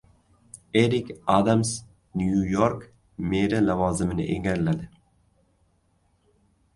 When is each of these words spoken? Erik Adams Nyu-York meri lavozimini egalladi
Erik 0.81 1.09
Adams 1.33 1.71
Nyu-York 2.19 2.81
meri 3.31 3.59
lavozimini 3.67 4.25
egalladi 4.37 4.89